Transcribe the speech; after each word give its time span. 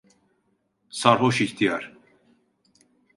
Sarhoş 0.89 1.41
ihtiyar! 1.41 1.93